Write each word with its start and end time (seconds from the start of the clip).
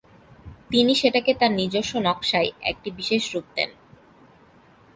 তিনি 0.69 0.93
সেটিকে 0.95 1.31
তার 1.33 1.51
নিজস্ব 1.51 1.93
নকশায় 1.99 2.49
একটি 2.61 2.89
বিশেষ 2.91 3.23
রূপ 3.35 3.45
দেন। 3.55 3.69